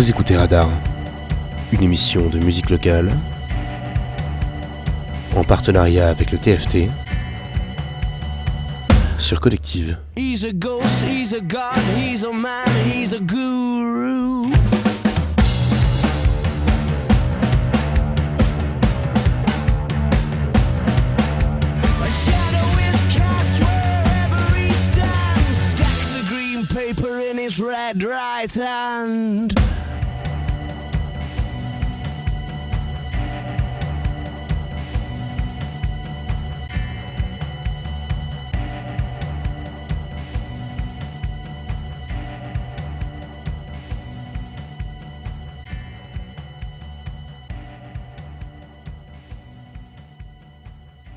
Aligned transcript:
Vous 0.00 0.08
écoutez 0.08 0.34
Radar, 0.34 0.70
une 1.72 1.82
émission 1.82 2.30
de 2.30 2.38
musique 2.38 2.70
locale 2.70 3.10
en 5.36 5.44
partenariat 5.44 6.08
avec 6.08 6.32
le 6.32 6.38
TFT 6.38 6.88
sur 9.18 9.40
Collective. 9.40 9.98
He's 10.16 10.46
a 10.46 10.54
ghost, 10.54 10.86
he's 11.06 11.34
a 11.34 11.40
god, 11.42 11.76
he's 11.98 12.24
a 12.24 12.32
man, 12.32 12.66
he's 12.90 13.12
a 13.12 13.18
guru. 13.18 14.50
Paper 26.72 27.20
in 27.20 27.36
his 27.36 27.60
red 27.60 28.02
right 28.02 28.54
hand. 28.54 29.69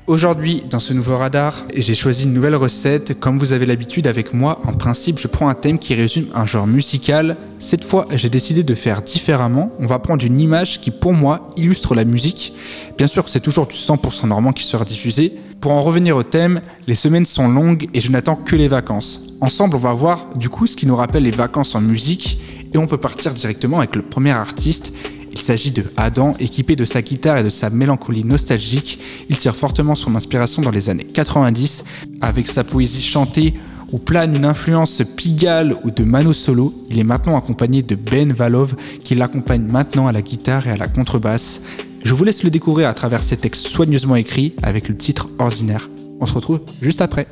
Aujourd'hui, 0.06 0.62
dans 0.68 0.80
ce 0.80 0.92
nouveau 0.92 1.16
radar, 1.16 1.64
j'ai 1.74 1.94
choisi 1.94 2.24
une 2.24 2.34
nouvelle 2.34 2.56
recette. 2.56 3.18
Comme 3.18 3.38
vous 3.38 3.54
avez 3.54 3.64
l'habitude 3.64 4.06
avec 4.06 4.34
moi, 4.34 4.58
en 4.64 4.74
principe, 4.74 5.18
je 5.18 5.28
prends 5.28 5.48
un 5.48 5.54
thème 5.54 5.78
qui 5.78 5.94
résume 5.94 6.26
un 6.34 6.44
genre 6.44 6.66
musical. 6.66 7.38
Cette 7.58 7.84
fois, 7.84 8.06
j'ai 8.10 8.28
décidé 8.28 8.62
de 8.62 8.74
faire 8.74 9.00
différemment. 9.00 9.72
On 9.78 9.86
va 9.86 9.98
prendre 9.98 10.22
une 10.22 10.38
image 10.40 10.82
qui, 10.82 10.90
pour 10.90 11.14
moi, 11.14 11.48
illustre 11.56 11.94
la 11.94 12.04
musique. 12.04 12.52
Bien 12.98 13.06
sûr, 13.06 13.30
c'est 13.30 13.40
toujours 13.40 13.66
du 13.66 13.76
100% 13.76 14.28
normand 14.28 14.52
qui 14.52 14.64
sera 14.64 14.84
diffusé. 14.84 15.32
Pour 15.62 15.72
en 15.72 15.80
revenir 15.80 16.18
au 16.18 16.22
thème, 16.22 16.60
les 16.86 16.94
semaines 16.94 17.24
sont 17.24 17.48
longues 17.48 17.86
et 17.94 18.02
je 18.02 18.10
n'attends 18.10 18.36
que 18.36 18.56
les 18.56 18.68
vacances. 18.68 19.22
Ensemble, 19.40 19.76
on 19.76 19.78
va 19.78 19.94
voir 19.94 20.26
du 20.36 20.50
coup 20.50 20.66
ce 20.66 20.76
qui 20.76 20.86
nous 20.86 20.96
rappelle 20.96 21.22
les 21.22 21.30
vacances 21.30 21.74
en 21.74 21.80
musique 21.80 22.38
et 22.74 22.76
on 22.76 22.86
peut 22.86 22.98
partir 22.98 23.32
directement 23.32 23.78
avec 23.78 23.96
le 23.96 24.02
premier 24.02 24.32
artiste. 24.32 24.92
Il 25.34 25.40
s'agit 25.40 25.72
de 25.72 25.84
Adam, 25.96 26.34
équipé 26.38 26.76
de 26.76 26.84
sa 26.84 27.02
guitare 27.02 27.38
et 27.38 27.42
de 27.42 27.50
sa 27.50 27.68
mélancolie 27.68 28.24
nostalgique. 28.24 29.00
Il 29.28 29.36
tire 29.36 29.56
fortement 29.56 29.96
son 29.96 30.14
inspiration 30.14 30.62
dans 30.62 30.70
les 30.70 30.90
années 30.90 31.04
90, 31.04 31.84
avec 32.20 32.46
sa 32.46 32.62
poésie 32.62 33.02
chantée 33.02 33.54
où 33.90 33.98
plane 33.98 34.36
une 34.36 34.44
influence 34.44 35.02
pigale 35.16 35.76
ou 35.82 35.90
de 35.90 36.04
Mano 36.04 36.32
Solo. 36.32 36.72
Il 36.88 37.00
est 37.00 37.04
maintenant 37.04 37.36
accompagné 37.36 37.82
de 37.82 37.96
Ben 37.96 38.32
Valov 38.32 38.76
qui 39.02 39.16
l'accompagne 39.16 39.62
maintenant 39.64 40.06
à 40.06 40.12
la 40.12 40.22
guitare 40.22 40.68
et 40.68 40.70
à 40.70 40.76
la 40.76 40.86
contrebasse. 40.86 41.62
Je 42.04 42.14
vous 42.14 42.22
laisse 42.22 42.44
le 42.44 42.50
découvrir 42.50 42.88
à 42.88 42.94
travers 42.94 43.24
ces 43.24 43.36
textes 43.36 43.66
soigneusement 43.66 44.14
écrits 44.14 44.54
avec 44.62 44.88
le 44.88 44.96
titre 44.96 45.28
Ordinaire. 45.40 45.90
On 46.20 46.26
se 46.26 46.34
retrouve 46.34 46.60
juste 46.80 47.00
après. 47.00 47.26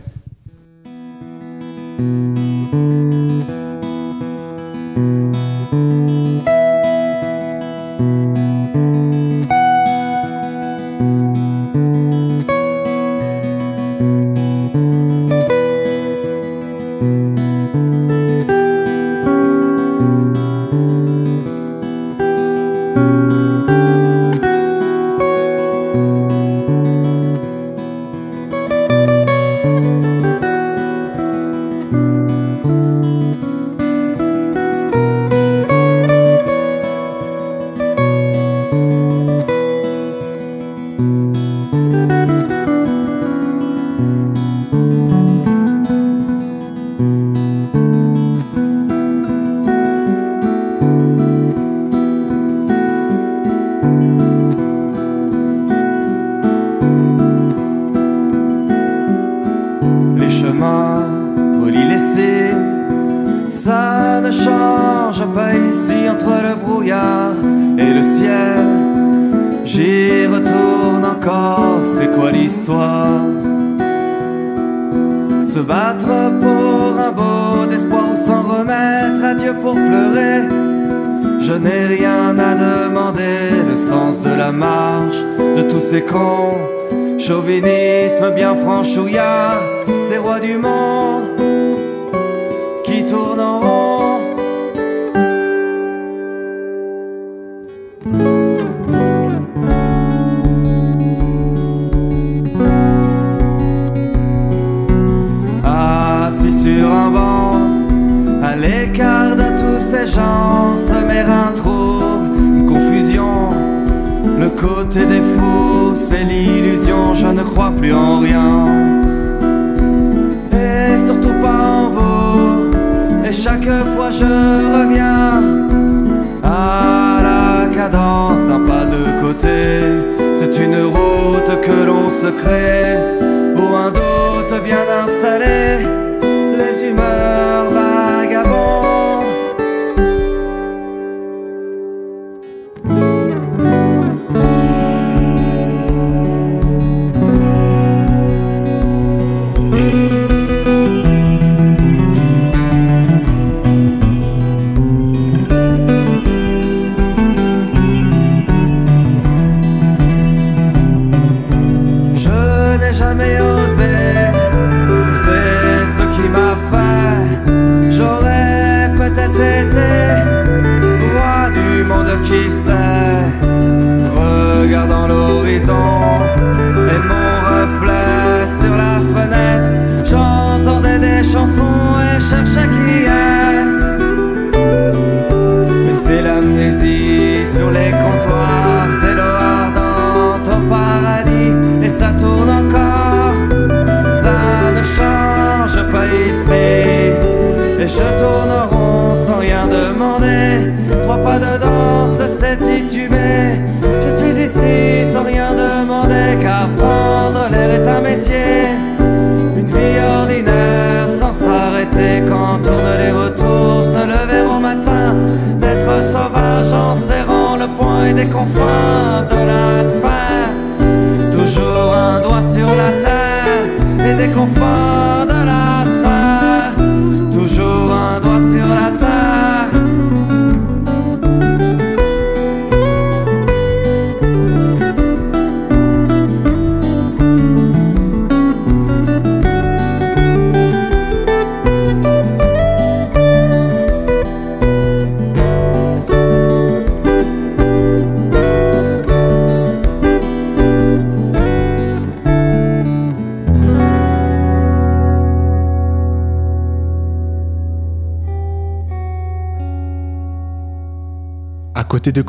Bien 88.34 88.54
franchouillard, 88.54 89.60
ces 90.08 90.16
rois 90.16 90.40
du 90.40 90.56
monde 90.56 91.31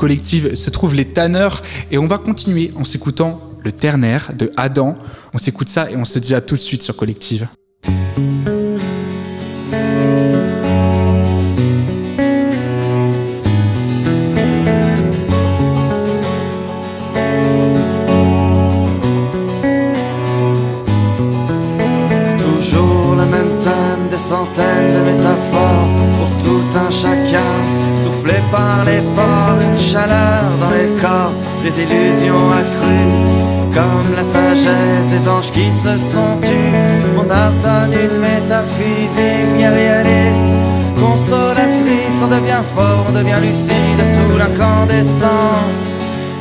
Collective 0.03 0.55
se 0.55 0.69
trouvent 0.69 0.95
les 0.95 1.05
Tanneurs 1.05 1.61
et 1.89 1.97
on 1.97 2.07
va 2.07 2.17
continuer 2.17 2.73
en 2.75 2.83
s'écoutant 2.83 3.39
le 3.63 3.71
ternaire 3.71 4.33
de 4.37 4.51
Adam. 4.57 4.97
On 5.33 5.37
s'écoute 5.37 5.69
ça 5.69 5.89
et 5.89 5.95
on 5.95 6.03
se 6.03 6.19
dit 6.19 6.35
à 6.35 6.41
tout 6.41 6.55
de 6.55 6.59
suite 6.59 6.81
sur 6.81 6.97
Collective. 6.97 7.47
Des 31.63 31.83
illusions 31.83 32.51
accrues. 32.51 33.73
Comme 33.73 34.13
la 34.15 34.23
sagesse 34.23 35.07
des 35.09 35.27
anges 35.27 35.51
qui 35.51 35.71
se 35.71 35.97
sont 35.97 36.37
tus. 36.41 36.77
On 37.17 37.21
ordonne 37.21 37.93
une 38.05 38.19
métaphysique 38.19 39.49
bien 39.57 39.71
réaliste, 39.71 40.51
consolatrice. 40.99 42.19
On 42.21 42.27
devient 42.27 42.65
fort, 42.75 43.05
on 43.09 43.11
devient 43.13 43.41
lucide 43.41 44.01
sous 44.15 44.37
l'incandescence 44.37 45.83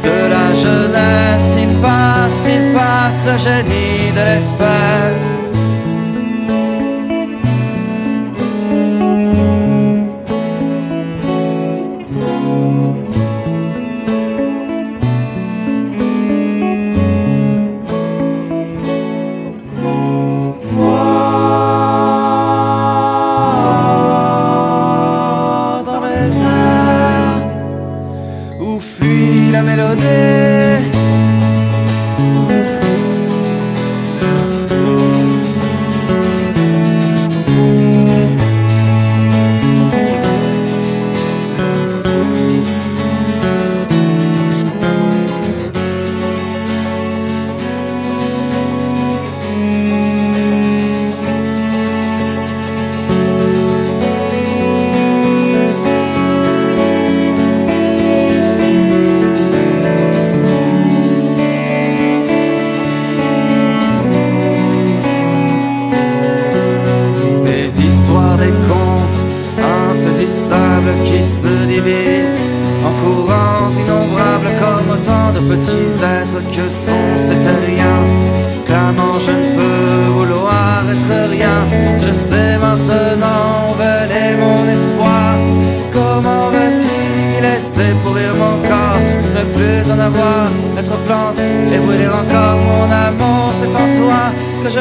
de 0.03 0.17
la 0.35 0.47
jeunesse. 0.65 1.51
Il 1.57 1.75
passe, 1.79 2.43
il 2.47 2.73
passe 2.73 3.21
le 3.25 3.39
génie 3.39 4.11
de 4.13 4.23
l'espèce. 4.29 5.42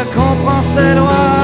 Comprends 0.05 0.61
ces 0.73 0.95
lois. 0.95 1.40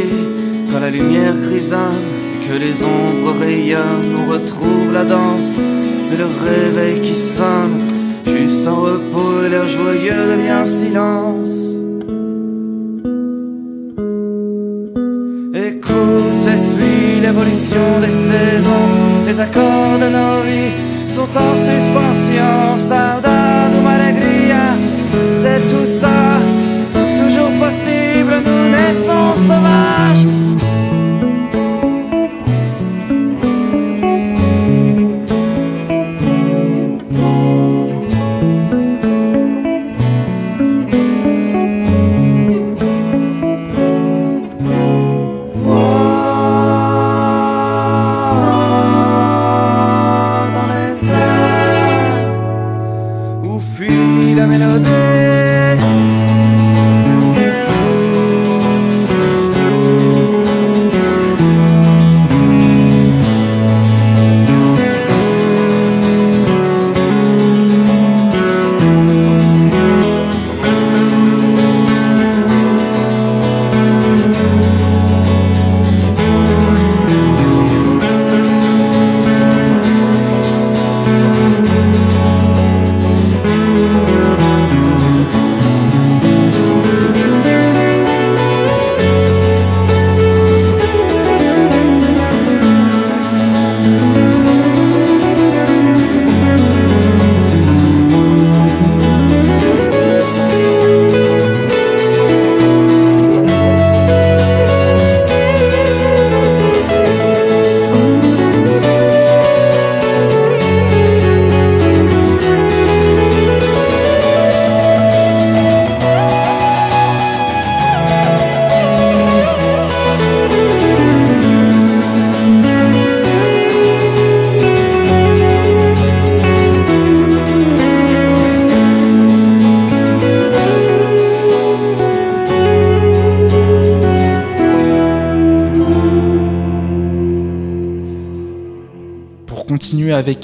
Mélodie, 0.00 0.70
quand 0.72 0.80
la 0.80 0.90
lumière 0.90 1.36
grisonne 1.36 2.06
et 2.34 2.48
que 2.48 2.54
les 2.54 2.82
ombres 2.82 3.34
rayonnent, 3.40 4.14
on 4.20 4.32
retrouve 4.32 4.92
la 4.92 5.04
danse. 5.04 5.58
C'est 6.02 6.16
le 6.16 6.26
réveil 6.26 7.00
qui 7.00 7.16
sonne, 7.16 7.80
juste 8.26 8.66
en 8.66 8.76
repos, 8.76 9.44
et 9.44 9.48
l'air 9.48 9.68
joyeux 9.68 10.24
devient 10.32 10.66
silence. 10.66 11.56
Écoute 15.54 16.46
et 16.54 16.58
suis 16.58 17.20
l'évolution 17.20 17.86
des 18.00 18.14
saisons, 18.28 18.90
les 19.26 19.38
accords 19.38 19.98
de 19.98 20.08
nos 20.08 20.42
vies 20.42 20.72
sont 21.08 21.22
en 21.22 21.54
suspension. 21.54 22.10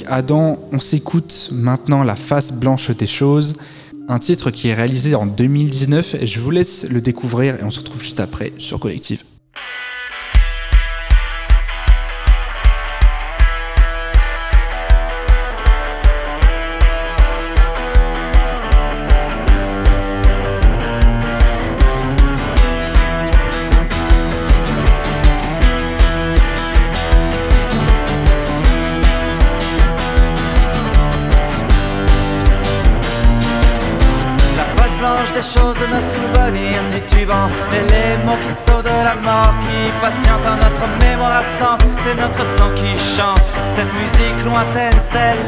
Adam, 0.09 0.57
on 0.71 0.79
s'écoute 0.79 1.49
maintenant 1.51 2.03
La 2.03 2.15
face 2.15 2.51
blanche 2.51 2.91
des 2.91 3.07
choses, 3.07 3.55
un 4.07 4.19
titre 4.19 4.51
qui 4.51 4.69
est 4.69 4.73
réalisé 4.73 5.15
en 5.15 5.25
2019 5.25 6.15
et 6.15 6.27
je 6.27 6.39
vous 6.39 6.51
laisse 6.51 6.87
le 6.89 7.01
découvrir 7.01 7.55
et 7.59 7.63
on 7.63 7.71
se 7.71 7.79
retrouve 7.79 8.01
juste 8.01 8.19
après 8.19 8.53
sur 8.57 8.79
Collective. 8.79 9.23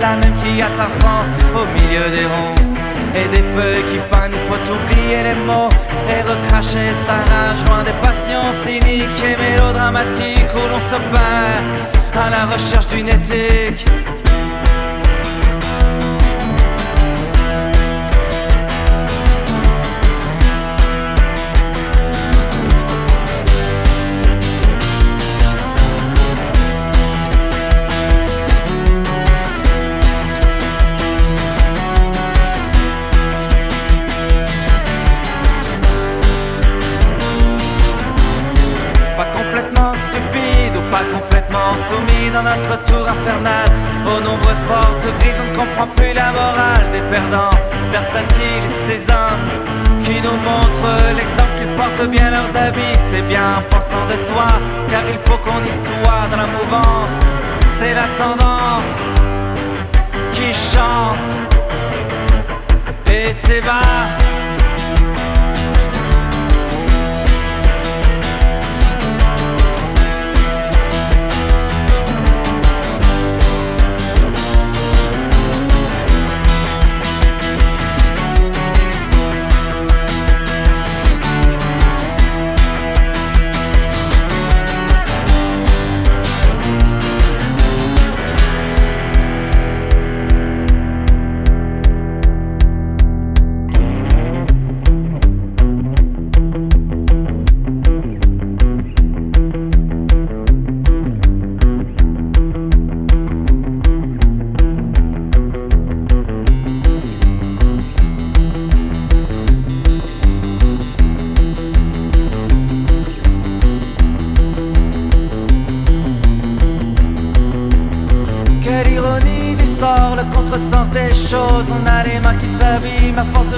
Celle-là 0.10 0.16
même 0.18 0.34
qui 0.44 0.62
a 0.62 0.68
un 0.68 0.90
sens 0.90 1.28
Au 1.56 1.66
milieu 1.74 2.10
des 2.10 2.26
ronces 2.26 2.76
et 3.16 3.28
des 3.28 3.42
feuilles 3.42 3.84
qui 3.90 3.98
fanent, 4.08 4.32
il 4.32 4.48
faut 4.48 4.74
oublier 4.74 5.24
les 5.24 5.34
mots 5.46 5.70
Et 6.08 6.22
recracher 6.22 6.94
sa 7.08 7.14
rage. 7.14 7.66
Loin 7.66 7.84
des 7.84 7.94
passions 8.04 8.54
cyniques 8.64 9.24
et 9.24 9.36
mélodramatiques 9.38 10.54
Où 10.54 10.68
l'on 10.70 10.80
se 10.80 11.00
perd 11.12 12.26
à 12.26 12.30
la 12.30 12.46
recherche 12.46 12.88
d'une 12.88 13.10
éthique 13.10 13.86
dans 42.32 42.44
notre 42.44 42.84
tour 42.84 43.08
infernal 43.08 43.70
Aux 44.06 44.22
nombreuses 44.22 44.64
portes 44.68 45.08
grises, 45.20 45.40
on 45.42 45.52
ne 45.52 45.56
comprend 45.56 45.88
plus 45.96 46.14
la 46.14 46.32
morale 46.32 46.86
des 46.92 47.02
perdants 47.12 47.58
Versatiles, 47.92 48.70
ces 48.88 49.02
hommes 49.12 49.70
qui 50.04 50.22
nous 50.22 50.38
montrent 50.50 51.14
l'exemple 51.16 51.54
qu'ils 51.58 51.76
portent 51.76 52.10
bien 52.10 52.32
leurs 52.32 52.56
habits. 52.56 52.98
C'est 53.12 53.22
bien 53.22 53.64
pensant 53.70 54.06
de 54.08 54.18
soi, 54.28 54.50
car 54.90 55.02
il 55.08 55.20
faut 55.26 55.38
qu'on 55.38 55.62
y 55.62 55.74
soit 55.86 56.28
dans 56.32 56.38
la 56.38 56.48
mouvance. 56.58 57.18
C'est 57.80 57.94
la 57.94 58.08
tendance 58.18 58.94
qui 60.34 60.54
chante 60.54 61.30
et 63.12 63.32
s'ébat 63.34 64.08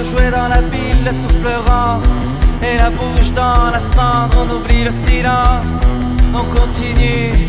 jouer 0.04 0.30
dans 0.30 0.48
la 0.48 0.60
bile, 0.62 1.04
le 1.04 1.12
souffle 1.12 1.48
rance 1.66 2.10
et 2.62 2.76
la 2.78 2.90
bouche 2.90 3.30
dans 3.32 3.70
la 3.70 3.80
cendre. 3.80 4.34
On 4.42 4.56
oublie 4.56 4.84
le 4.84 4.90
silence, 4.90 5.68
on 6.34 6.44
continue 6.44 7.48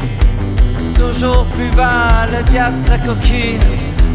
toujours 0.95 1.45
plus 1.55 1.71
bas. 1.75 2.27
Le 2.31 2.43
diable 2.51 2.77
sa 2.87 2.97
coquine 2.97 3.61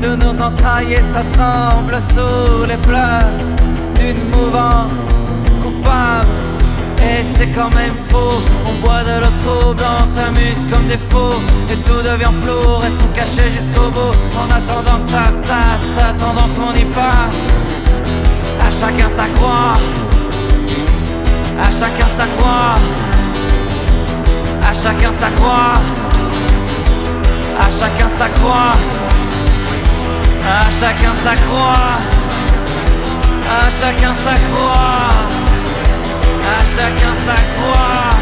de 0.00 0.14
nos 0.16 0.40
entrailles 0.40 0.94
et 0.94 1.04
ça 1.12 1.22
tremble 1.36 1.96
sous 2.14 2.64
les 2.66 2.76
pleurs 2.88 3.32
d'une 3.96 4.22
mouvance 4.30 5.00
coupable. 5.62 6.28
Et 7.00 7.24
c'est 7.36 7.48
quand 7.48 7.70
même 7.70 7.94
faux, 8.10 8.42
on 8.66 8.84
boit 8.84 9.02
de 9.02 9.20
l'eau 9.20 9.34
trouble, 9.44 9.82
on 9.82 10.04
s'amuse 10.14 10.66
comme 10.70 10.86
des 10.88 10.98
faux 10.98 11.40
Et 11.70 11.76
tout 11.76 12.02
devient 12.02 12.34
flou, 12.42 12.76
restons 12.82 13.12
cachés 13.14 13.50
jusqu'au 13.52 13.88
bout 13.90 14.14
En 14.36 14.50
attendant 14.50 14.98
que 14.98 15.10
ça 15.10 15.28
se 15.28 15.46
tasse, 15.46 16.10
attendant 16.10 16.48
qu'on 16.56 16.74
y 16.74 16.84
passe 16.86 17.57
chacun 18.80 19.08
sa 19.08 19.26
croix. 19.36 19.74
À 21.58 21.70
chacun 21.70 22.08
sa 22.16 22.26
croix. 22.36 22.78
À 24.62 24.74
chacun 24.74 25.12
sa 25.20 25.28
croix. 25.38 25.78
À 27.60 27.70
chacun 27.70 28.08
sa 28.18 28.28
croix. 28.28 28.74
À 30.46 30.70
chacun 30.80 31.12
sa 31.24 31.34
croix. 31.34 32.18
À 33.50 33.70
chacun 33.80 34.14
sa 34.24 34.34
croix, 34.34 35.14
à 36.44 36.60
chacun 36.76 37.14
sa 37.26 37.36
croix, 37.54 38.12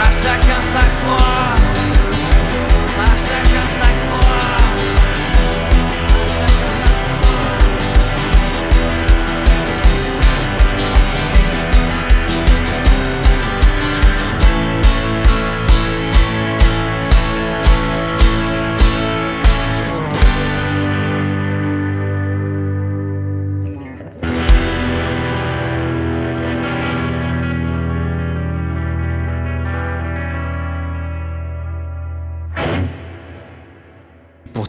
à 0.00 0.08
chacun 0.22 0.60
sa 0.72 0.84
croix, 0.98 1.71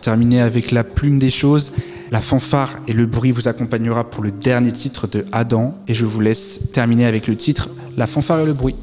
terminer 0.03 0.41
avec 0.41 0.71
la 0.71 0.83
plume 0.83 1.17
des 1.17 1.31
choses, 1.31 1.71
la 2.11 2.21
fanfare 2.21 2.75
et 2.87 2.93
le 2.93 3.07
bruit 3.07 3.31
vous 3.31 3.47
accompagnera 3.47 4.09
pour 4.09 4.21
le 4.21 4.31
dernier 4.31 4.71
titre 4.71 5.07
de 5.07 5.25
Adam 5.31 5.75
et 5.87 5.95
je 5.95 6.05
vous 6.05 6.19
laisse 6.19 6.71
terminer 6.71 7.05
avec 7.05 7.27
le 7.27 7.35
titre 7.35 7.69
La 7.97 8.05
fanfare 8.05 8.41
et 8.41 8.45
le 8.45 8.53
bruit. 8.53 8.75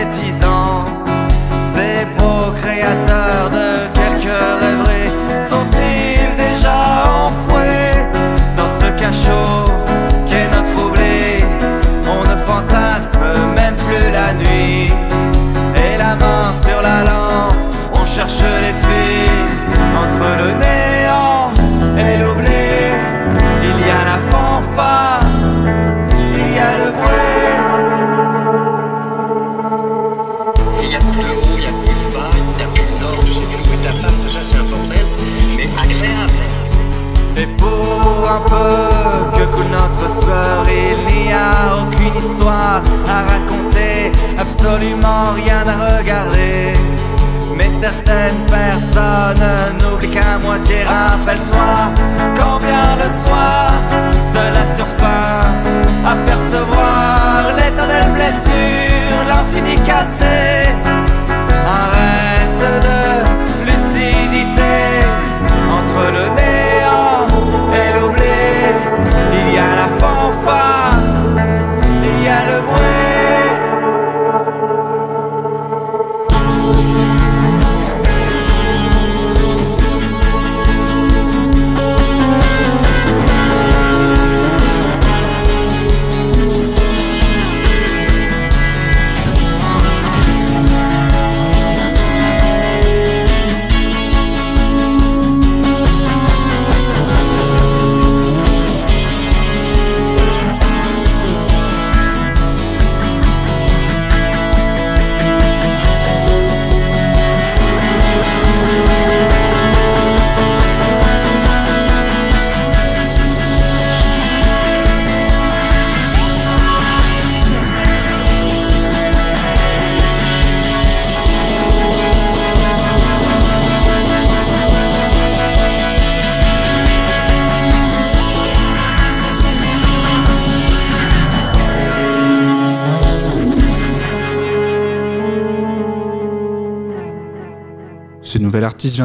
Ces 0.00 0.06
alphabétisants? 0.06 0.84
Ces 1.72 2.06
procréateurs 2.16 3.50
de 3.50 3.88
quelques 3.94 4.40
rêveries 4.60 5.12
sont-ils 5.42 6.36
déjà 6.36 7.04
enfouis 7.26 7.96
dans 8.56 8.68
ce 8.78 8.90
cachot 8.98 9.70
qu'est 10.26 10.48
notre 10.48 10.86
oubli? 10.86 11.44
On 12.06 12.24
ne 12.24 12.36
fantasme 12.36 13.20
même 13.54 13.76
plus 13.76 14.10
la 14.10 14.32
nuit 14.34 14.92
et 15.76 15.96
la 15.98 16.16
main 16.16 16.52
sur 16.62 16.82
la 16.82 17.04
lampe, 17.04 17.56
on 17.92 18.04
cherche 18.04 18.42
les 18.62 18.74
fils 18.82 19.30
entre 20.02 20.24
le 20.42 20.59
histoire 42.20 42.82
à 43.08 43.18
raconter, 43.32 44.12
absolument 44.38 45.32
rien 45.34 45.64
à 45.66 45.98
regarder. 45.98 46.74
Mais 47.56 47.70
certaines 47.80 48.42
personnes 48.58 49.46
n'oublient 49.78 50.10
qu'à 50.10 50.38
moitié. 50.38 50.76
Rappelle-toi 50.84 51.72
quand 52.36 52.58
vient 52.58 52.94
le 53.02 53.08
soir 53.22 53.72
de 54.36 54.44
la 54.56 54.64
surface, 54.78 55.68
apercevoir 56.14 57.52
l'éternelle 57.56 58.12
blessure, 58.18 59.18
l'infini 59.30 59.76
cassé, 59.84 60.68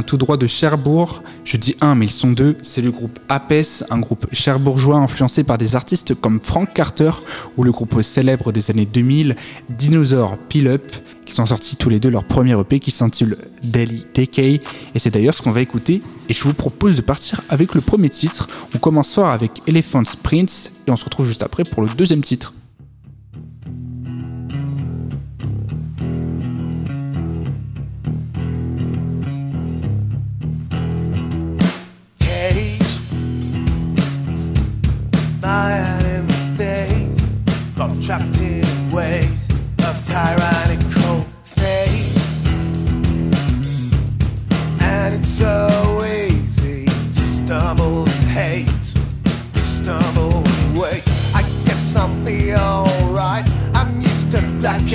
tout 0.01 0.17
droit 0.17 0.37
de 0.37 0.47
Cherbourg. 0.47 1.23
Je 1.43 1.57
dis 1.57 1.75
un, 1.81 1.95
mais 1.95 2.05
ils 2.05 2.11
sont 2.11 2.31
deux. 2.31 2.55
C'est 2.61 2.81
le 2.81 2.91
groupe 2.91 3.19
Apes, 3.29 3.83
un 3.89 3.99
groupe 3.99 4.25
cherbourgeois 4.31 4.97
influencé 4.97 5.43
par 5.43 5.57
des 5.57 5.75
artistes 5.75 6.13
comme 6.15 6.39
Frank 6.41 6.73
Carter 6.73 7.11
ou 7.57 7.63
le 7.63 7.71
groupe 7.71 8.01
célèbre 8.01 8.51
des 8.51 8.71
années 8.71 8.85
2000, 8.85 9.35
Dinosaur 9.69 10.37
Peel 10.49 10.67
Up. 10.67 10.91
Ils 11.27 11.41
ont 11.41 11.45
sorti 11.45 11.75
tous 11.75 11.89
les 11.89 11.99
deux 11.99 12.09
leur 12.09 12.23
premier 12.23 12.59
EP 12.59 12.79
qui 12.79 12.91
s'intitule 12.91 13.37
Daily 13.63 14.05
Decay. 14.13 14.61
Et 14.93 14.99
c'est 14.99 15.11
d'ailleurs 15.11 15.33
ce 15.33 15.41
qu'on 15.41 15.51
va 15.51 15.61
écouter. 15.61 15.99
Et 16.29 16.33
je 16.33 16.43
vous 16.43 16.53
propose 16.53 16.95
de 16.95 17.01
partir 17.01 17.41
avec 17.49 17.73
le 17.73 17.81
premier 17.81 18.09
titre. 18.09 18.47
On 18.73 18.77
commence 18.77 19.13
fort 19.13 19.29
avec 19.29 19.51
Elephant 19.67 20.03
Prince 20.23 20.71
et 20.87 20.91
on 20.91 20.95
se 20.95 21.05
retrouve 21.05 21.25
juste 21.25 21.43
après 21.43 21.63
pour 21.63 21.81
le 21.81 21.89
deuxième 21.89 22.21
titre. 22.21 22.53
hate 48.35 48.67
to 49.53 49.59
stumble 49.61 50.43
away. 50.75 50.99
I 51.33 51.41
guess 51.63 51.95
I'll 51.95 52.13
be 52.25 52.53
alright. 52.53 53.45
I'm 53.73 54.01
used 54.01 54.31
to 54.33 54.41
black 54.59 54.85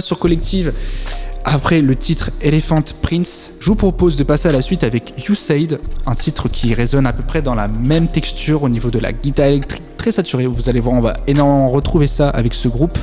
sur 0.00 0.18
Collective. 0.18 0.72
Après 1.44 1.82
le 1.82 1.94
titre 1.94 2.30
Elephant 2.40 2.82
Prince, 3.02 3.54
je 3.60 3.66
vous 3.66 3.74
propose 3.74 4.16
de 4.16 4.24
passer 4.24 4.48
à 4.48 4.52
la 4.52 4.62
suite 4.62 4.82
avec 4.82 5.28
You 5.28 5.34
Said, 5.34 5.78
un 6.06 6.14
titre 6.14 6.48
qui 6.48 6.72
résonne 6.72 7.06
à 7.06 7.12
peu 7.12 7.22
près 7.22 7.42
dans 7.42 7.54
la 7.54 7.68
même 7.68 8.08
texture 8.08 8.62
au 8.62 8.68
niveau 8.68 8.90
de 8.90 8.98
la 8.98 9.12
guitare 9.12 9.46
électrique 9.46 9.82
très 9.98 10.10
saturée. 10.10 10.46
Vous 10.46 10.68
allez 10.68 10.80
voir, 10.80 10.96
on 10.96 11.00
va 11.00 11.14
énormément 11.26 11.68
retrouver 11.68 12.06
ça 12.06 12.30
avec 12.30 12.54
ce 12.54 12.68
groupe. 12.68 12.98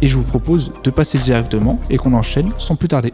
Et 0.00 0.08
je 0.08 0.16
vous 0.16 0.22
propose 0.22 0.72
de 0.82 0.90
passer 0.90 1.18
directement 1.18 1.78
et 1.90 1.96
qu'on 1.96 2.12
enchaîne 2.12 2.50
sans 2.58 2.76
plus 2.76 2.88
tarder. 2.88 3.12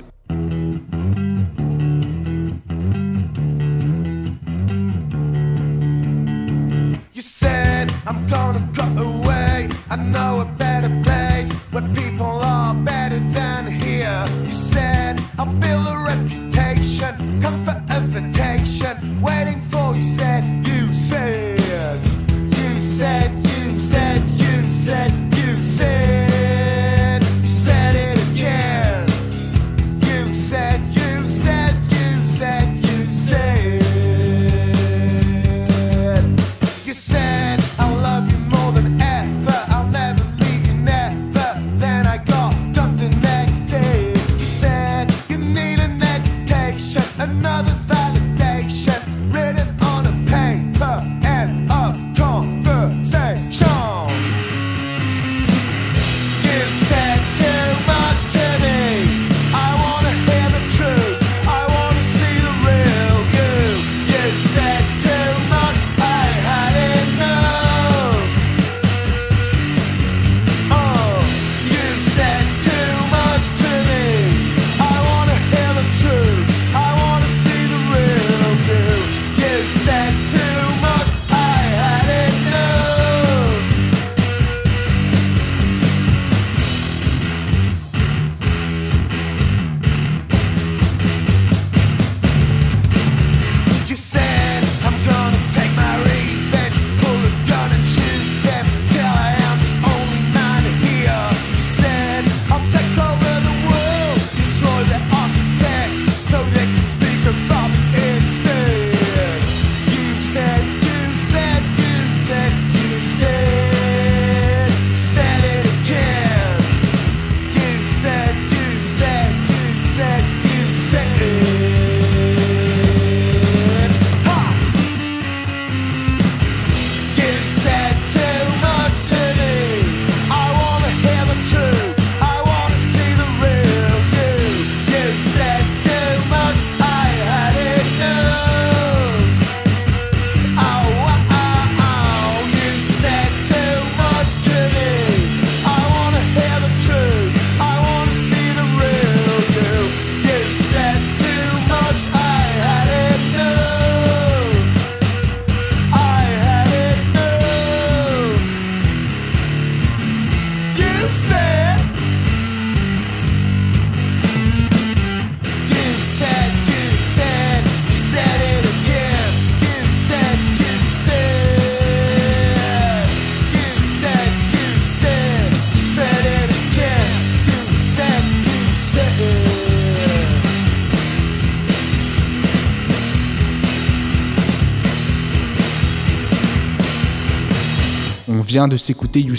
Vient 188.49 188.67
de 188.67 188.79
s'écouter 188.79 189.21
You 189.21 189.35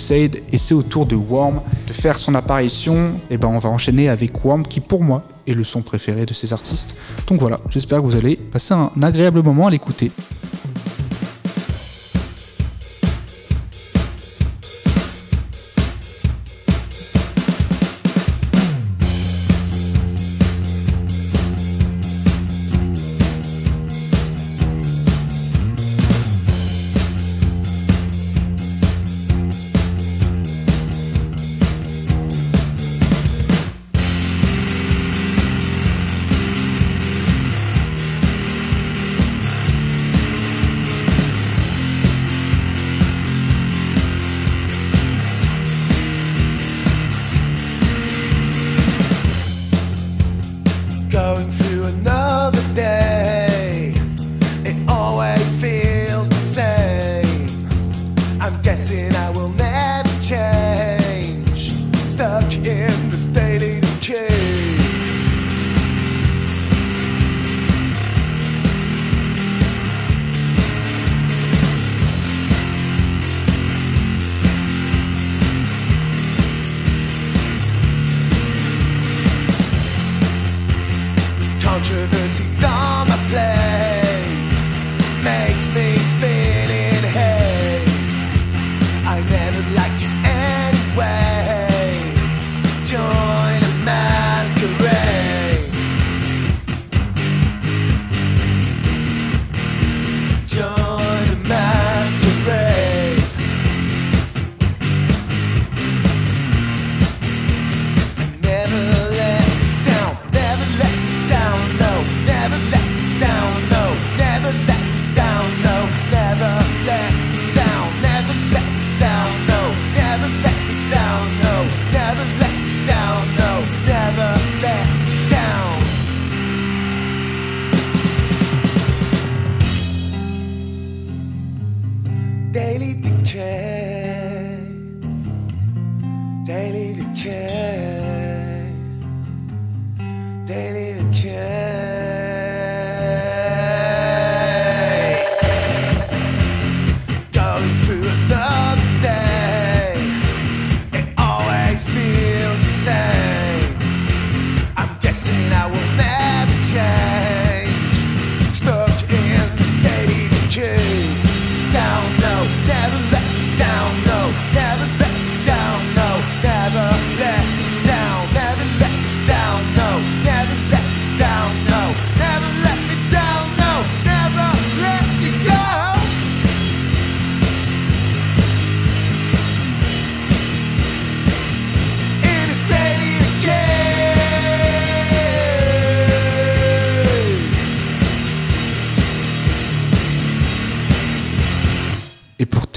et 0.51 0.57
c'est 0.59 0.75
au 0.75 0.83
tour 0.83 1.07
de 1.07 1.15
Worm 1.15 1.61
de 1.87 1.93
faire 1.93 2.19
son 2.19 2.35
apparition. 2.35 3.19
Et 3.31 3.37
ben 3.39 3.47
on 3.47 3.57
va 3.57 3.69
enchaîner 3.69 4.07
avec 4.07 4.45
Worm 4.45 4.63
qui 4.63 4.79
pour 4.79 5.01
moi 5.01 5.23
est 5.47 5.53
le 5.53 5.63
son 5.63 5.81
préféré 5.81 6.27
de 6.27 6.33
ces 6.33 6.53
artistes. 6.53 6.95
Donc 7.27 7.39
voilà, 7.39 7.59
j'espère 7.71 7.99
que 7.99 8.05
vous 8.05 8.15
allez 8.15 8.35
passer 8.35 8.75
un 8.75 8.91
agréable 9.01 9.41
moment 9.41 9.65
à 9.65 9.71
l'écouter. 9.71 10.11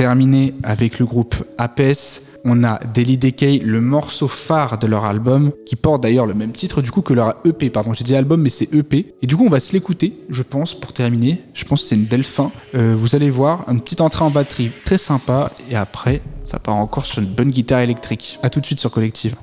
Terminer 0.03 0.53
avec 0.65 0.99
le 0.99 1.07
groupe 1.07 1.37
Apes, 1.59 2.23
on 2.45 2.65
a 2.65 2.81
Daily 2.93 3.19
Decay, 3.19 3.61
le 3.61 3.81
morceau 3.81 4.27
phare 4.27 4.77
de 4.79 4.89
leur 4.89 5.05
album, 5.05 5.53
qui 5.65 5.77
porte 5.77 6.03
d'ailleurs 6.03 6.27
le 6.27 6.35
même 6.35 6.51
titre 6.51 6.83
du 6.83 6.91
coup 6.91 7.03
que 7.03 7.15
leur 7.15 7.37
EP, 7.45 7.71
pardon, 7.71 7.93
j'ai 7.95 8.03
dit 8.03 8.17
album 8.17 8.43
mais 8.43 8.51
c'est 8.51 8.75
EP. 8.75 9.15
Et 9.23 9.29
du 9.29 9.37
coup 9.37 9.47
on 9.47 9.49
va 9.49 9.61
se 9.61 9.73
l'écouter, 9.73 10.19
je 10.29 10.43
pense, 10.43 10.75
pour 10.75 10.93
terminer. 10.93 11.41
Je 11.55 11.63
pense 11.63 11.83
que 11.83 11.89
c'est 11.91 11.95
une 11.95 12.07
belle 12.07 12.25
fin. 12.25 12.51
Euh, 12.75 12.97
vous 12.99 13.15
allez 13.15 13.31
voir, 13.31 13.65
une 13.69 13.81
petite 13.81 14.01
entrée 14.01 14.25
en 14.25 14.33
batterie 14.33 14.73
très 14.85 14.99
sympa, 14.99 15.53
et 15.71 15.77
après 15.77 16.21
ça 16.43 16.59
part 16.59 16.75
encore 16.75 17.07
sur 17.07 17.23
une 17.23 17.29
bonne 17.29 17.53
guitare 17.53 17.83
électrique. 17.83 18.41
A 18.43 18.51
tout 18.51 18.59
de 18.59 18.67
suite 18.67 18.81
sur 18.81 18.91
Collective. 18.91 19.37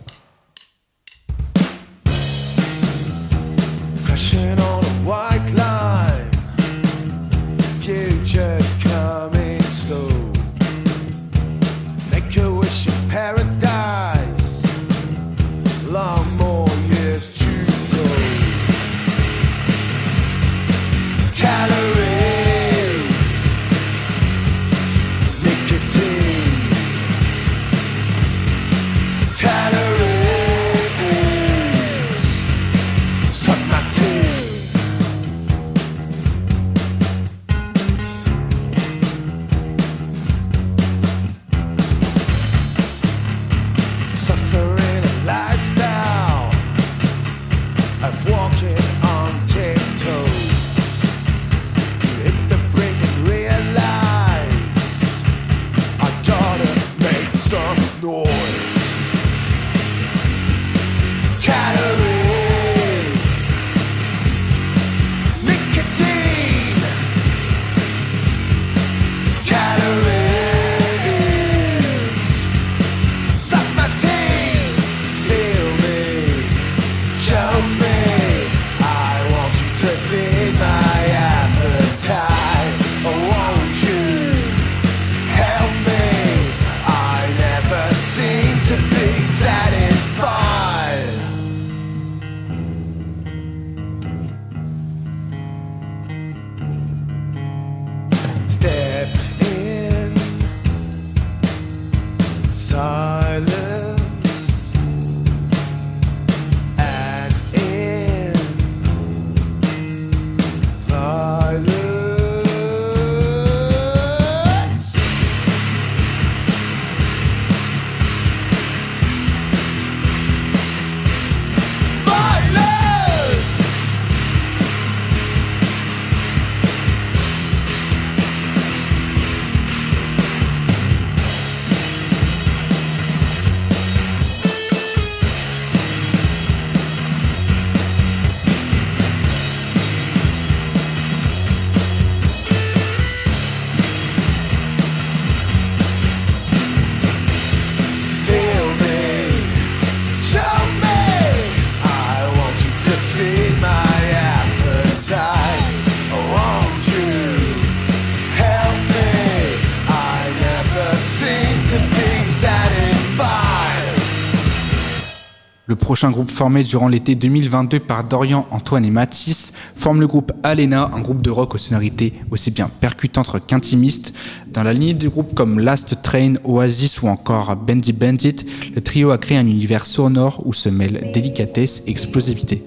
Le 165.69 165.75
prochain 165.75 166.09
groupe 166.09 166.31
formé 166.31 166.63
durant 166.63 166.87
l'été 166.87 167.13
2022 167.13 167.79
par 167.79 168.03
Dorian, 168.03 168.47
Antoine 168.49 168.85
et 168.85 168.89
Matisse 168.89 169.53
forme 169.75 169.99
le 169.99 170.07
groupe 170.07 170.31
Alena, 170.41 170.89
un 170.95 171.01
groupe 171.01 171.21
de 171.21 171.29
rock 171.29 171.53
aux 171.53 171.59
sonorités 171.59 172.11
aussi 172.31 172.49
bien 172.49 172.71
percutantes 172.81 173.29
qu'intimistes. 173.45 174.11
Dans 174.51 174.63
la 174.63 174.73
ligne 174.73 174.97
du 174.97 175.09
groupe 175.09 175.35
comme 175.35 175.59
Last 175.59 176.01
Train, 176.01 176.33
Oasis 176.43 177.03
ou 177.03 177.07
encore 177.07 177.55
Bendy 177.55 177.93
Bandit, 177.93 178.37
le 178.73 178.81
trio 178.81 179.11
a 179.11 179.19
créé 179.19 179.37
un 179.37 179.45
univers 179.45 179.85
sonore 179.85 180.41
où 180.43 180.53
se 180.53 180.69
mêlent 180.69 181.11
délicatesse 181.13 181.83
et 181.85 181.91
explosivité. 181.91 182.63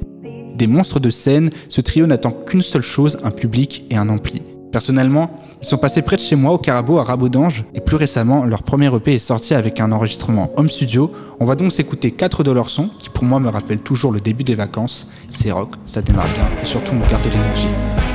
Des 0.56 0.68
monstres 0.68 1.00
de 1.00 1.10
scène, 1.10 1.50
ce 1.68 1.80
trio 1.80 2.06
n'attend 2.06 2.30
qu'une 2.30 2.62
seule 2.62 2.82
chose, 2.82 3.18
un 3.24 3.32
public 3.32 3.84
et 3.90 3.96
un 3.96 4.08
ampli. 4.10 4.44
Personnellement, 4.70 5.40
ils 5.62 5.66
sont 5.68 5.78
passés 5.78 6.02
près 6.02 6.16
de 6.16 6.20
chez 6.20 6.34
moi 6.34 6.52
au 6.52 6.58
Carabo 6.58 6.98
à 6.98 7.04
Rabodange 7.04 7.64
et 7.74 7.80
plus 7.80 7.96
récemment, 7.96 8.44
leur 8.44 8.64
premier 8.64 8.94
EP 8.94 9.14
est 9.14 9.18
sorti 9.18 9.54
avec 9.54 9.80
un 9.80 9.92
enregistrement 9.92 10.50
home 10.56 10.68
studio. 10.68 11.12
On 11.38 11.44
va 11.44 11.54
donc 11.54 11.72
s'écouter 11.72 12.10
4 12.10 12.42
de 12.42 12.50
leurs 12.50 12.68
sons 12.68 12.90
qui 12.98 13.10
pour 13.10 13.24
moi 13.24 13.38
me 13.38 13.48
rappellent 13.48 13.80
toujours 13.80 14.10
le 14.10 14.20
début 14.20 14.44
des 14.44 14.56
vacances. 14.56 15.08
C'est 15.30 15.52
rock, 15.52 15.70
ça 15.84 16.02
démarre 16.02 16.26
bien 16.34 16.48
et 16.62 16.66
surtout 16.66 16.92
on 16.94 17.08
garde 17.08 17.24
de 17.24 17.30
l'énergie. 17.30 18.11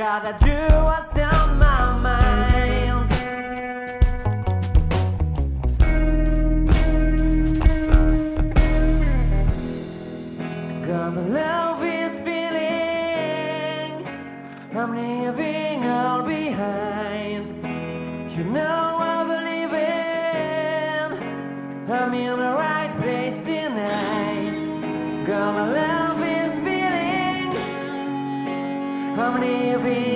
Gotta 0.00 0.32
do 0.42 0.56
what's 0.84 1.14
on 1.18 1.59
Every. 29.72 30.09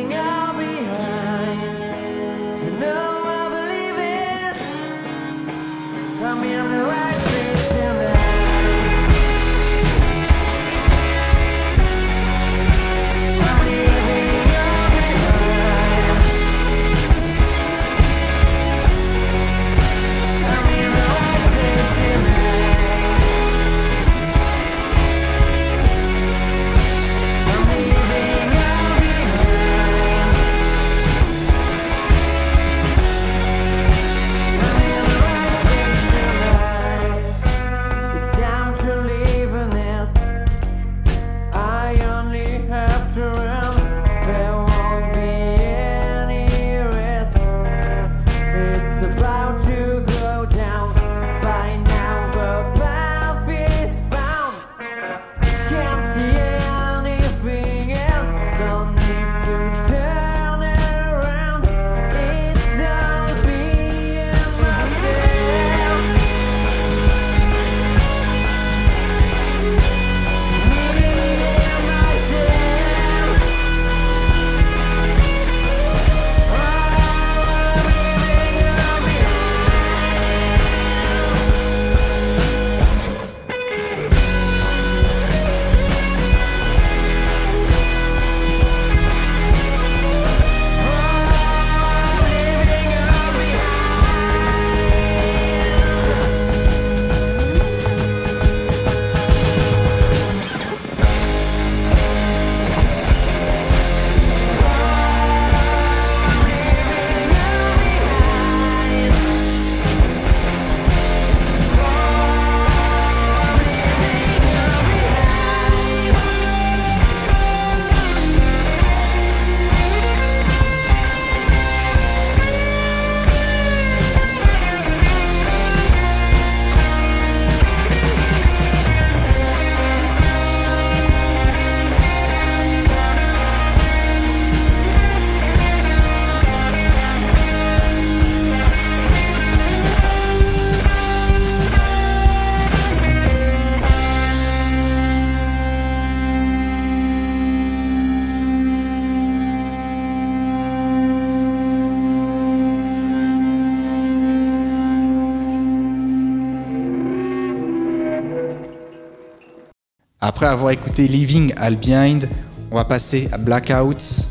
Après 160.27 160.47
avoir 160.47 160.71
écouté 160.71 161.07
Living 161.07 161.53
All 161.55 161.77
Behind, 161.77 162.31
on 162.71 162.77
va 162.77 162.87
passer 162.87 163.29
à 163.31 163.37
Blackouts. 163.37 164.25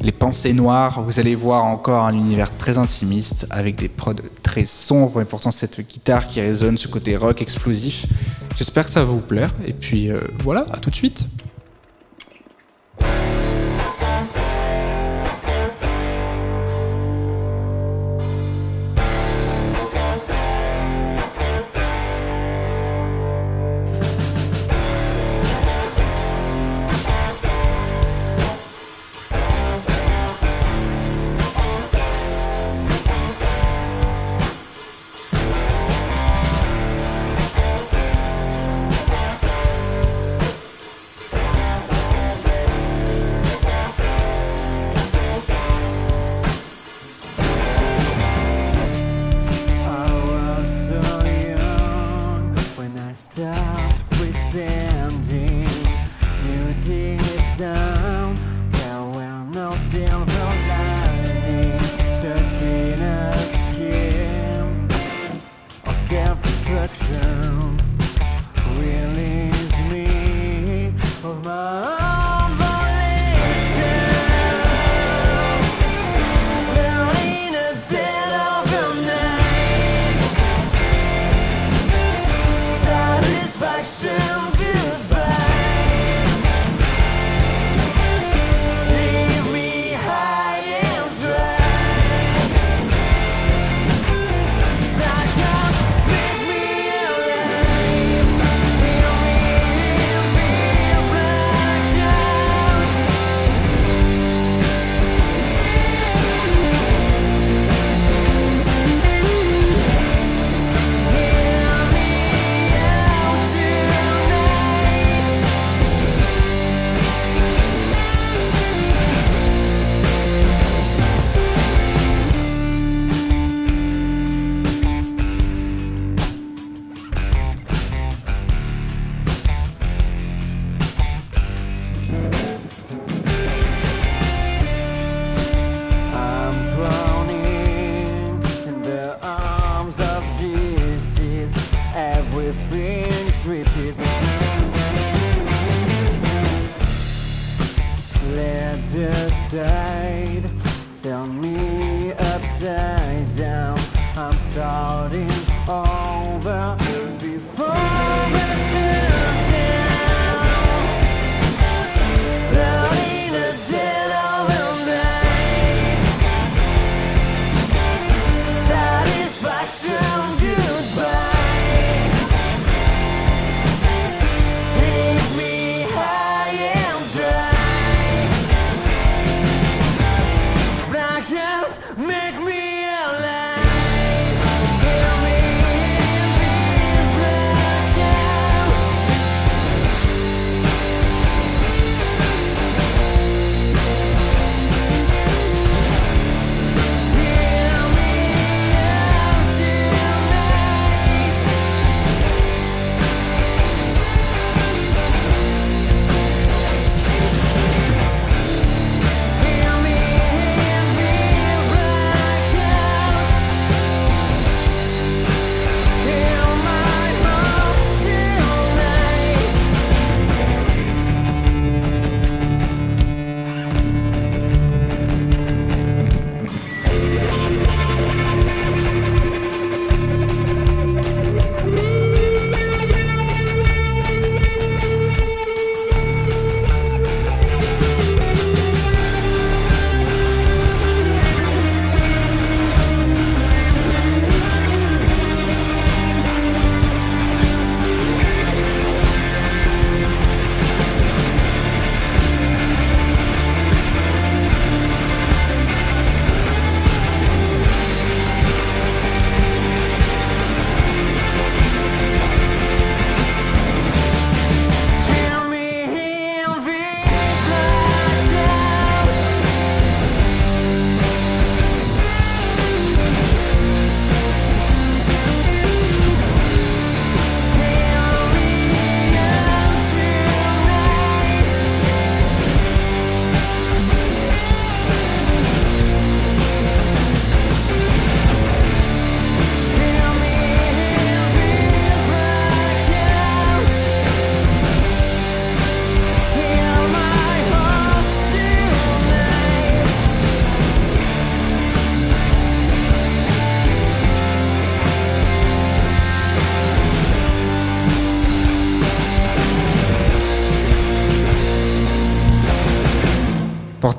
Les 0.00 0.12
pensées 0.12 0.52
noires, 0.52 1.02
vous 1.02 1.18
allez 1.18 1.34
voir 1.34 1.64
encore 1.64 2.04
un 2.04 2.14
univers 2.14 2.56
très 2.56 2.78
intimiste 2.78 3.44
avec 3.50 3.74
des 3.74 3.88
prods 3.88 4.14
très 4.44 4.66
sombres 4.66 5.20
et 5.20 5.24
pourtant 5.24 5.50
cette 5.50 5.80
guitare 5.80 6.28
qui 6.28 6.40
résonne, 6.40 6.78
ce 6.78 6.86
côté 6.86 7.16
rock 7.16 7.42
explosif. 7.42 8.06
J'espère 8.56 8.84
que 8.84 8.92
ça 8.92 9.00
va 9.00 9.10
vous 9.10 9.18
plaire 9.18 9.52
et 9.66 9.72
puis 9.72 10.12
euh, 10.12 10.20
voilà, 10.44 10.64
à 10.70 10.76
tout 10.76 10.90
de 10.90 10.94
suite. 10.94 11.26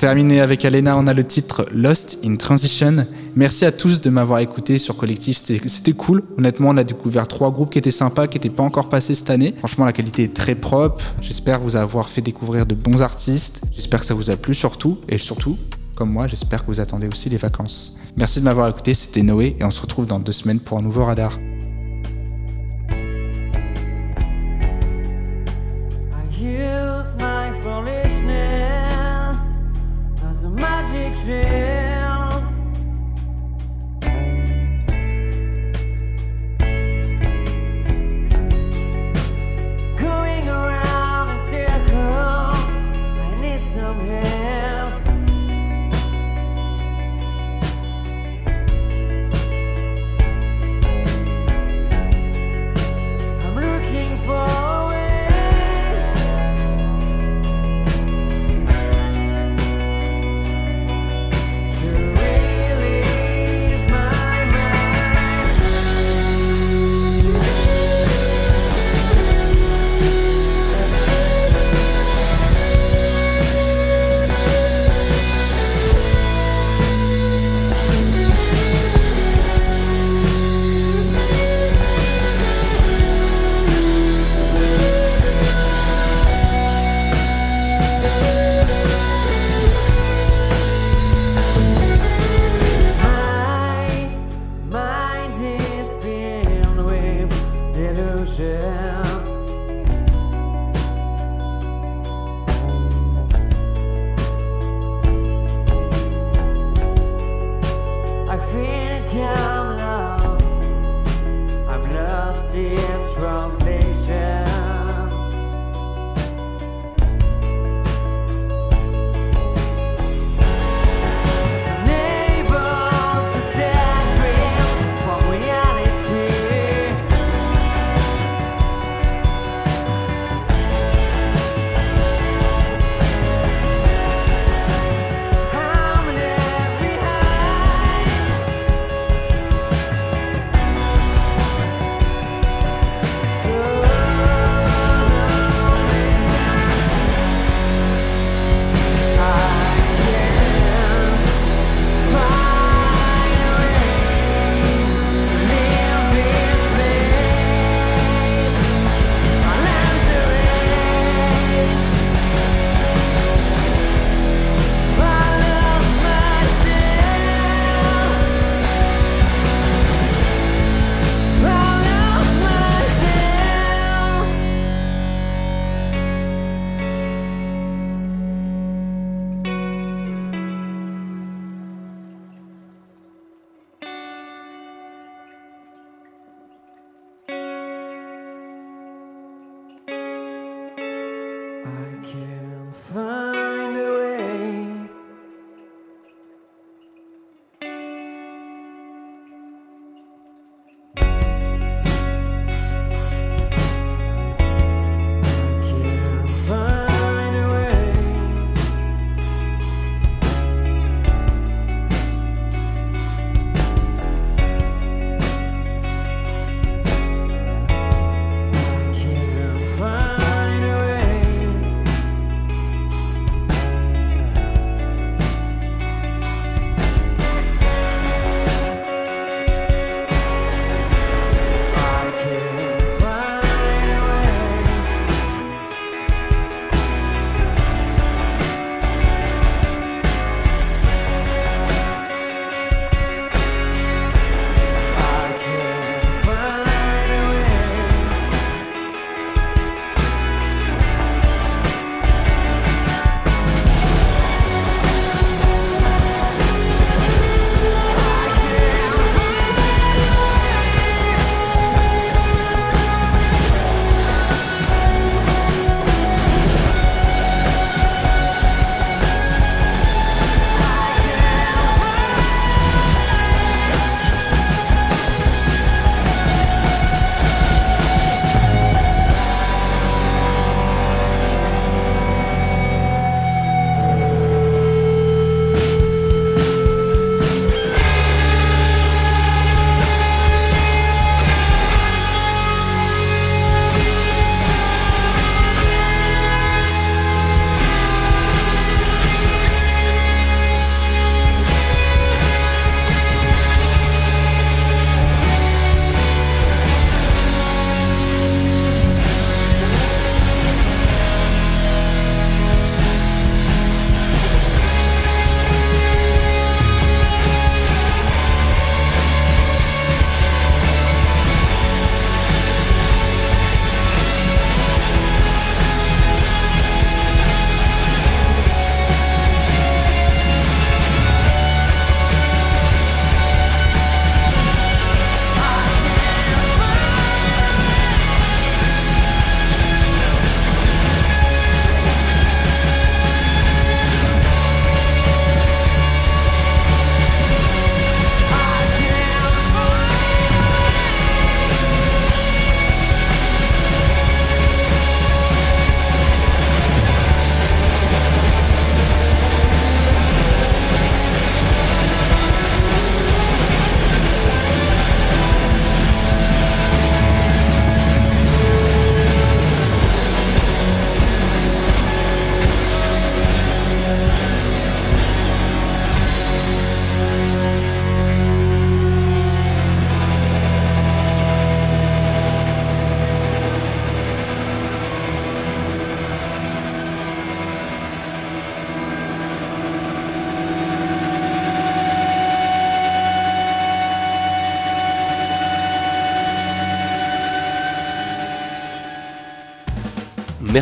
Terminer 0.02 0.40
avec 0.40 0.64
Alena, 0.64 0.96
on 0.96 1.06
a 1.06 1.14
le 1.14 1.22
titre 1.22 1.64
Lost 1.72 2.18
in 2.24 2.34
Transition. 2.34 3.06
Merci 3.36 3.64
à 3.64 3.70
tous 3.70 4.00
de 4.00 4.10
m'avoir 4.10 4.40
écouté 4.40 4.78
sur 4.78 4.96
Collectif, 4.96 5.36
c'était 5.36 5.60
c'était 5.68 5.92
cool. 5.92 6.24
Honnêtement, 6.36 6.70
on 6.70 6.76
a 6.76 6.82
découvert 6.82 7.28
trois 7.28 7.52
groupes 7.52 7.70
qui 7.70 7.78
étaient 7.78 7.92
sympas, 7.92 8.26
qui 8.26 8.36
n'étaient 8.36 8.50
pas 8.50 8.64
encore 8.64 8.88
passés 8.88 9.14
cette 9.14 9.30
année. 9.30 9.54
Franchement, 9.58 9.84
la 9.84 9.92
qualité 9.92 10.24
est 10.24 10.34
très 10.34 10.56
propre. 10.56 11.00
J'espère 11.20 11.60
vous 11.60 11.76
avoir 11.76 12.10
fait 12.10 12.20
découvrir 12.20 12.66
de 12.66 12.74
bons 12.74 13.00
artistes. 13.00 13.60
J'espère 13.76 14.00
que 14.00 14.06
ça 14.06 14.14
vous 14.14 14.28
a 14.28 14.36
plu 14.36 14.54
surtout. 14.54 14.98
Et 15.08 15.18
surtout, 15.18 15.56
comme 15.94 16.10
moi, 16.10 16.26
j'espère 16.26 16.62
que 16.62 16.72
vous 16.72 16.80
attendez 16.80 17.06
aussi 17.06 17.28
les 17.28 17.36
vacances. 17.36 17.96
Merci 18.16 18.40
de 18.40 18.44
m'avoir 18.44 18.66
écouté, 18.66 18.94
c'était 18.94 19.22
Noé 19.22 19.54
et 19.60 19.64
on 19.64 19.70
se 19.70 19.82
retrouve 19.82 20.06
dans 20.06 20.18
deux 20.18 20.32
semaines 20.32 20.58
pour 20.58 20.78
un 20.78 20.82
nouveau 20.82 21.04
radar. 21.04 21.38
sin. 31.22 31.81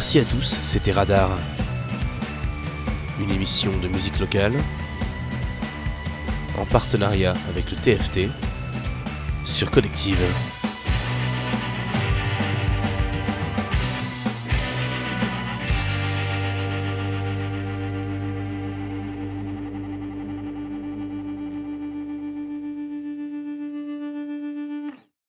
Merci 0.00 0.18
à 0.18 0.24
tous, 0.24 0.46
c'était 0.46 0.92
Radar. 0.92 1.28
Une 3.20 3.30
émission 3.30 3.70
de 3.82 3.86
musique 3.86 4.18
locale 4.18 4.54
en 6.56 6.64
partenariat 6.64 7.34
avec 7.50 7.70
le 7.70 7.76
TFT 7.76 8.30
sur 9.44 9.70
Collective. 9.70 10.16